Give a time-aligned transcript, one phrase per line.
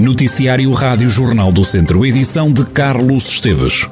[0.00, 3.86] Noticiário Rádio Jornal do Centro, edição de Carlos Esteves.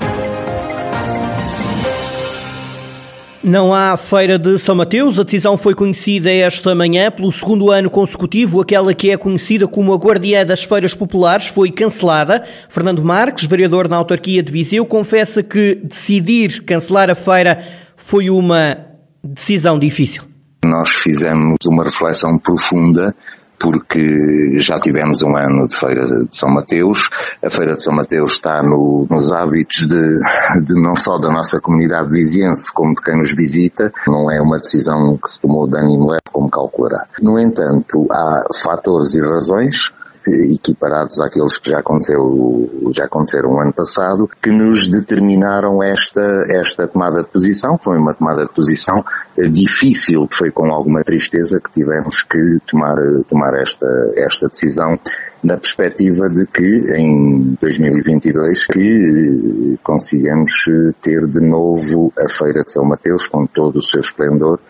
[3.44, 5.20] Não há feira de São Mateus.
[5.20, 8.62] A decisão foi conhecida esta manhã pelo segundo ano consecutivo.
[8.62, 12.42] Aquela que é conhecida como a Guardiã das Feiras Populares foi cancelada.
[12.70, 17.62] Fernando Marques, vereador na autarquia de Viseu, confessa que decidir cancelar a feira
[17.98, 18.78] foi uma
[19.22, 20.22] decisão difícil.
[20.64, 23.14] Nós fizemos uma reflexão profunda
[23.58, 27.10] porque já tivemos um ano de Feira de São Mateus.
[27.44, 30.18] A Feira de São Mateus está no, nos hábitos de,
[30.64, 33.92] de, não só da nossa comunidade viziense, como de quem nos visita.
[34.06, 37.06] Não é uma decisão que se tomou de ânimo leve, como calculará.
[37.20, 39.92] No entanto, há fatores e razões
[40.26, 46.86] equiparados àqueles que já aconteceu, já aconteceram o ano passado, que nos determinaram esta, esta
[46.86, 47.78] tomada de posição.
[47.78, 49.04] Foi uma tomada de posição
[49.36, 52.96] eh, difícil, foi com alguma tristeza que tivemos que tomar,
[53.28, 53.86] tomar esta,
[54.16, 54.98] esta decisão
[55.42, 62.62] na perspectiva de que em 2022 que eh, consigamos eh, ter de novo a Feira
[62.62, 64.60] de São Mateus com todo o seu esplendor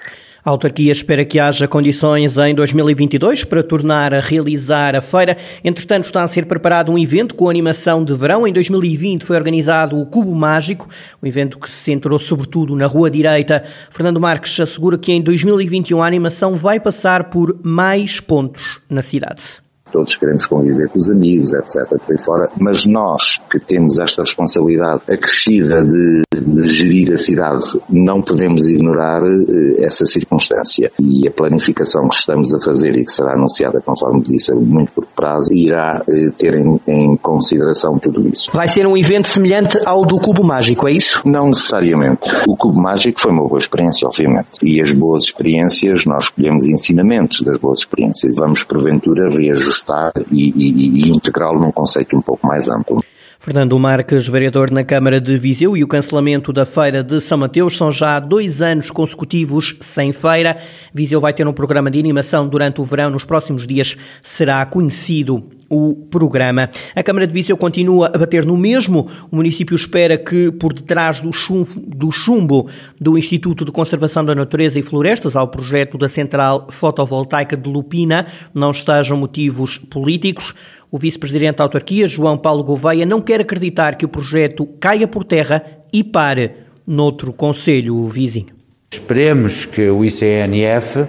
[0.44, 5.36] a autarquia espera que haja condições em 2022 para tornar a realizar a feira.
[5.64, 8.46] Entretanto, está a ser preparado um evento com animação de verão.
[8.46, 10.88] Em 2020 foi organizado o Cubo Mágico,
[11.22, 13.62] um evento que se centrou sobretudo na Rua Direita.
[13.90, 19.67] Fernando Marques assegura que em 2021 a animação vai passar por mais pontos na cidade
[19.90, 21.88] todos queremos conviver com os amigos, etc.
[21.88, 27.64] Por aí fora, mas nós que temos esta responsabilidade acrescida de, de gerir a cidade,
[27.88, 30.92] não podemos ignorar uh, essa circunstância.
[30.98, 34.92] E a planificação que estamos a fazer e que será anunciada, conforme disse, a muito
[34.92, 38.50] por prazo, irá uh, ter em, em, consideração tudo isso.
[38.52, 41.22] Vai ser um evento semelhante ao do Cubo Mágico, é isso?
[41.26, 42.28] Não necessariamente.
[42.46, 44.48] O Cubo Mágico foi uma boa experiência, obviamente.
[44.62, 48.36] E as boas experiências, nós escolhemos ensinamentos das boas experiências.
[48.36, 53.02] Vamos, porventura, reajustar ajustar e, e, e integrá-lo num conceito um pouco mais amplo.
[53.40, 57.76] Fernando Marques, vereador na Câmara de Viseu, e o cancelamento da Feira de São Mateus
[57.76, 60.56] são já dois anos consecutivos sem feira.
[60.92, 63.10] Viseu vai ter um programa de animação durante o verão.
[63.10, 66.70] Nos próximos dias será conhecido o programa.
[66.94, 69.06] A Câmara de Viseu continua a bater no mesmo.
[69.30, 72.68] O município espera que, por detrás do chumbo, do chumbo
[73.00, 78.26] do Instituto de Conservação da Natureza e Florestas ao projeto da Central Fotovoltaica de Lupina,
[78.54, 80.54] não estejam motivos políticos.
[80.90, 85.22] O vice-presidente da autarquia, João Paulo Gouveia, não quer acreditar que o projeto caia por
[85.22, 85.62] terra
[85.92, 86.52] e pare
[86.86, 88.46] noutro conselho vizinho.
[88.90, 91.06] Esperemos que o ICNF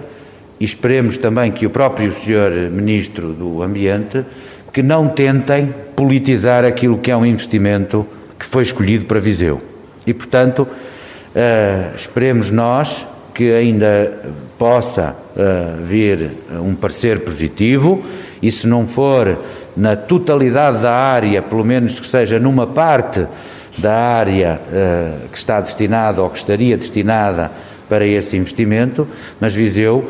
[0.60, 4.22] e esperemos também que o próprio senhor Ministro do Ambiente
[4.72, 8.06] que não tentem politizar aquilo que é um investimento
[8.38, 9.60] que foi escolhido para Viseu.
[10.06, 14.12] E, portanto, uh, esperemos nós que ainda
[14.58, 16.30] possa uh, vir
[16.62, 18.02] um parecer positivo
[18.40, 19.38] e, se não for
[19.76, 23.26] na totalidade da área, pelo menos que seja numa parte
[23.78, 24.60] da área
[25.30, 27.50] que está destinada ou que estaria destinada
[27.88, 29.06] para esse investimento,
[29.40, 30.04] mas Viseu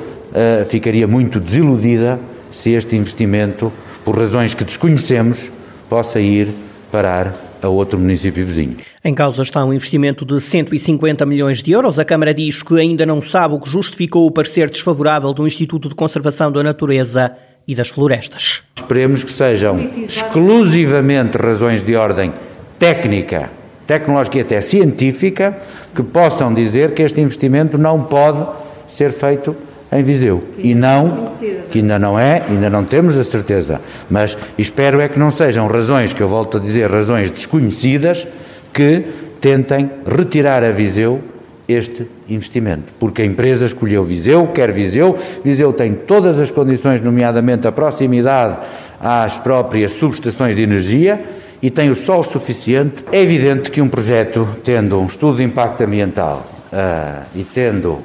[0.66, 2.18] ficaria muito desiludida
[2.50, 3.72] se este investimento,
[4.04, 5.50] por razões que desconhecemos,
[5.88, 6.54] possa ir
[6.90, 8.76] parar a outro município vizinho.
[9.04, 11.98] Em causa está um investimento de 150 milhões de euros.
[11.98, 15.88] A Câmara diz que ainda não sabe o que justificou o parecer desfavorável do Instituto
[15.88, 18.62] de Conservação da Natureza e das Florestas.
[18.76, 22.32] Esperemos que sejam exclusivamente razões de ordem
[22.78, 23.50] técnica
[23.86, 25.58] tecnológica e até científica
[25.94, 28.46] que possam dizer que este investimento não pode
[28.88, 29.56] ser feito
[29.92, 30.42] em Viseu.
[30.58, 31.26] E não,
[31.70, 35.66] que ainda não é, ainda não temos a certeza, mas espero é que não sejam
[35.66, 38.26] razões, que eu volto a dizer, razões desconhecidas,
[38.72, 39.04] que
[39.40, 41.20] tentem retirar a Viseu
[41.66, 47.66] este investimento, porque a empresa escolheu Viseu, quer Viseu, Viseu tem todas as condições, nomeadamente
[47.66, 48.58] a proximidade
[49.00, 51.22] às próprias subestações de energia,
[51.62, 55.82] e tem o sol suficiente, é evidente que um projeto, tendo um estudo de impacto
[55.82, 58.04] ambiental uh, e tendo uh,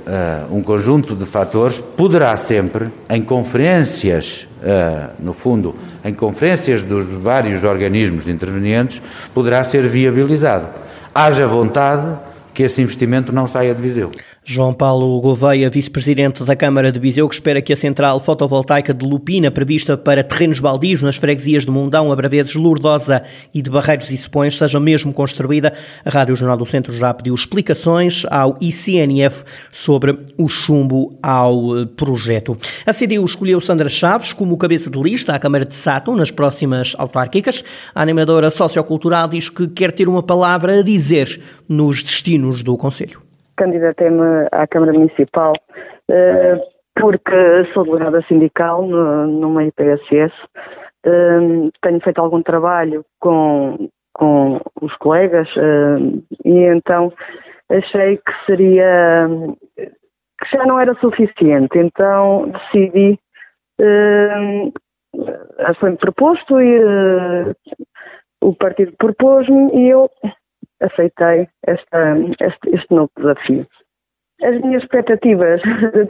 [0.51, 7.63] um conjunto de fatores, poderá sempre, em conferências, uh, no fundo, em conferências dos vários
[7.63, 9.01] organismos intervenientes,
[9.33, 10.67] poderá ser viabilizado.
[11.13, 12.17] Haja vontade
[12.53, 14.11] que esse investimento não saia de Viseu.
[14.47, 19.03] João Paulo Gouveia, vice-presidente da Câmara de Viseu, que espera que a central fotovoltaica de
[19.03, 24.15] Lupina, prevista para terrenos baldios nas freguesias de Mundão, Abraveses, Lourdosa e de Barreiros e
[24.15, 25.73] Sepões, seja mesmo construída.
[26.05, 31.87] A Rádio Jornal do Centro já pediu explicações ao ICNF sobre o chumbo ao eh,
[31.97, 32.55] projeto.
[32.85, 36.93] A CDU escolheu Sandra Chaves como cabeça de lista à Câmara de Sátão nas próximas
[36.99, 37.63] autárquicas.
[37.95, 43.24] A animadora sociocultural diz que quer ter uma palavra a dizer nos destinos do Conselho
[43.57, 46.61] candidatei-me à Câmara Municipal uh,
[46.99, 50.33] porque sou delegada sindical numa IPSS
[51.05, 57.11] uh, tenho feito algum trabalho com, com os colegas uh, e então
[57.69, 59.27] achei que seria
[60.39, 63.19] que já não era suficiente, então decidi
[63.81, 64.73] uh,
[65.79, 67.55] foi-me proposto e uh,
[68.41, 70.09] o partido propôs-me e eu
[70.81, 73.65] aceitei esta, este, este novo desafio.
[74.43, 75.61] As minhas expectativas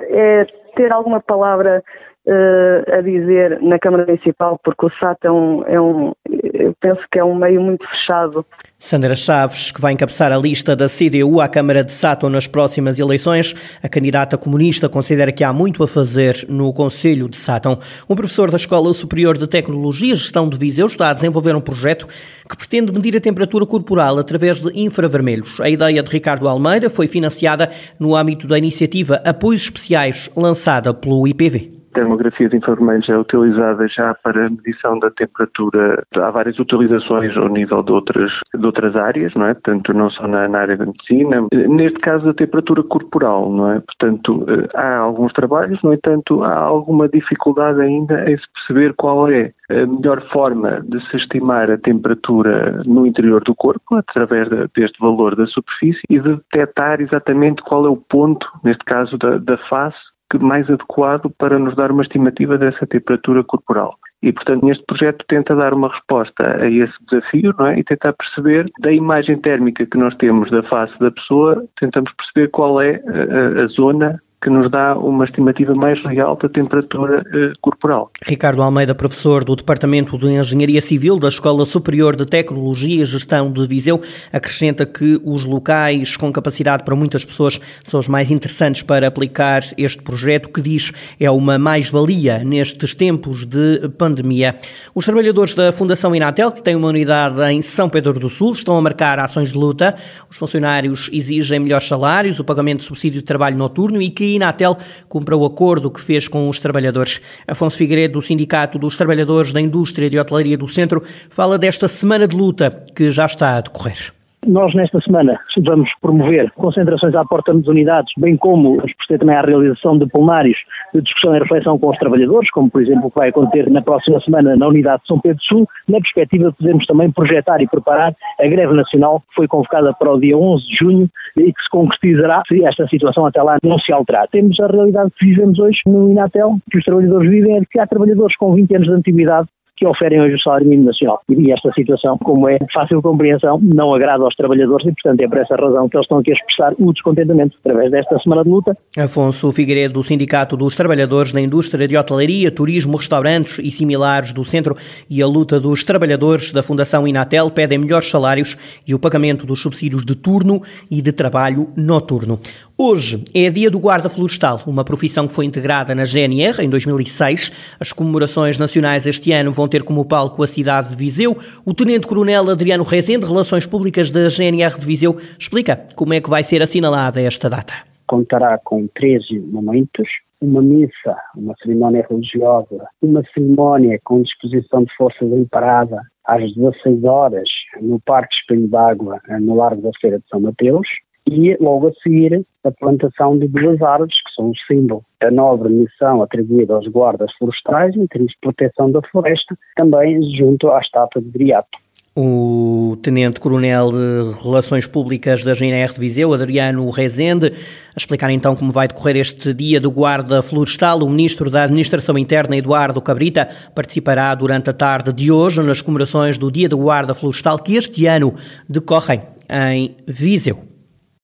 [0.09, 0.45] é
[0.75, 1.83] ter alguma palavra
[2.27, 6.13] uh, a dizer na Câmara Municipal, porque o SAT é um, é um,
[6.59, 8.45] eu penso que é um meio muito fechado.
[8.77, 12.99] Sandra Chaves, que vai encabeçar a lista da CDU à Câmara de Sátão nas próximas
[12.99, 17.79] eleições, a candidata comunista considera que há muito a fazer no Conselho de Sátão.
[18.09, 21.61] Um professor da Escola Superior de Tecnologia e Gestão de Viseu está a desenvolver um
[21.61, 25.59] projeto que pretende medir a temperatura corporal através de infravermelhos.
[25.59, 31.27] A ideia de Ricardo Almeida foi financiada no âmbito da iniciativa Apoios Especiais, lançada pelo
[31.27, 36.03] IPV termografia de infravermelhos é utilizada já para medição da temperatura.
[36.15, 39.53] Há várias utilizações ao nível de outras, de outras áreas, não é?
[39.53, 41.47] Portanto, não só na, na área da medicina.
[41.51, 43.79] Neste caso, a temperatura corporal, não é?
[43.79, 49.29] Portanto, eh, há alguns trabalhos, no entanto, há alguma dificuldade ainda em se perceber qual
[49.29, 54.99] é a melhor forma de se estimar a temperatura no interior do corpo, através deste
[54.99, 59.57] valor da superfície, e de detectar exatamente qual é o ponto, neste caso da, da
[59.69, 59.97] face,
[60.41, 63.95] mais adequado para nos dar uma estimativa dessa temperatura corporal.
[64.23, 67.79] E, portanto, neste projeto tenta dar uma resposta a esse desafio não é?
[67.79, 72.49] e tentar perceber da imagem térmica que nós temos da face da pessoa, tentamos perceber
[72.49, 77.53] qual é a, a zona que nos dá uma estimativa mais real da temperatura eh,
[77.59, 78.11] corporal.
[78.23, 83.51] Ricardo Almeida, professor do Departamento de Engenharia Civil da Escola Superior de Tecnologia e Gestão
[83.51, 83.99] de Viseu,
[84.31, 89.63] acrescenta que os locais com capacidade para muitas pessoas são os mais interessantes para aplicar
[89.79, 94.57] este projeto, que diz é uma mais-valia nestes tempos de pandemia.
[94.93, 98.77] Os trabalhadores da Fundação Inatel, que tem uma unidade em São Pedro do Sul, estão
[98.77, 99.95] a marcar ações de luta.
[100.29, 104.77] Os funcionários exigem melhores salários, o pagamento de subsídio de trabalho noturno e que Inatel
[105.07, 107.21] cumpra o acordo que fez com os trabalhadores.
[107.47, 112.27] Afonso Figueiredo, do Sindicato dos Trabalhadores da Indústria de Hotelaria do Centro, fala desta semana
[112.27, 114.13] de luta que já está a decorrer.
[114.47, 119.35] Nós, nesta semana, vamos promover concentrações à porta das unidades, bem como vamos proceder também
[119.35, 120.57] à realização de plenários
[120.93, 123.81] de discussão e reflexão com os trabalhadores, como, por exemplo, o que vai acontecer na
[123.81, 127.67] próxima semana na unidade de São Pedro Sul, na perspectiva de podermos também projetar e
[127.67, 131.61] preparar a greve nacional que foi convocada para o dia 11 de junho e que
[131.61, 134.27] se concretizará se esta situação até lá não se alterar.
[134.27, 137.87] Temos a realidade que vivemos hoje no Inatel, que os trabalhadores vivem, é que há
[137.87, 139.47] trabalhadores com 20 anos de antiguidade
[139.77, 141.21] que oferem hoje o salário mínimo nacional.
[141.29, 145.37] E esta situação, como é fácil compreensão, não agrada aos trabalhadores e, portanto, é por
[145.37, 148.77] essa razão que eles estão aqui a expressar o descontentamento através desta semana de luta.
[148.97, 154.43] Afonso Figueiredo, do Sindicato dos Trabalhadores da Indústria de Hotelaria, Turismo, Restaurantes e similares do
[154.43, 154.75] Centro
[155.09, 158.57] e a luta dos trabalhadores da Fundação Inatel pedem melhores salários
[158.87, 162.39] e o pagamento dos subsídios de turno e de trabalho noturno.
[162.77, 167.49] Hoje é dia do guarda florestal, uma profissão que foi integrada na GNR em 2006.
[167.79, 171.37] As comemorações nacionais este ano vão ter como palco a cidade de Viseu.
[171.65, 176.43] O Tenente-Coronel Adriano Rezende, Relações Públicas da GNR de Viseu, explica como é que vai
[176.43, 177.73] ser assinalada esta data.
[178.07, 180.07] Contará com 13 momentos,
[180.39, 187.03] uma missa, uma cerimónia religiosa, uma cerimónia com disposição de forças em parada às 16
[187.03, 187.49] horas
[187.81, 190.87] no Parque Espelho d'Água, no Largo da Feira de São Mateus,
[191.27, 195.69] e logo a seguir a plantação de duas árvores, que são o símbolo da nobre
[195.69, 201.21] missão atribuída aos guardas florestais em termos de proteção da floresta, também junto à estátua
[201.21, 201.85] de Viriato.
[202.17, 208.71] O Tenente-Coronel de Relações Públicas da GNR de Viseu, Adriano Rezende, a explicar então como
[208.71, 210.99] vai decorrer este dia do Guarda Florestal.
[210.99, 216.37] O Ministro da Administração Interna, Eduardo Cabrita, participará durante a tarde de hoje nas comemorações
[216.37, 218.33] do Dia do Guarda Florestal, que este ano
[218.69, 220.74] decorrem em Viseu.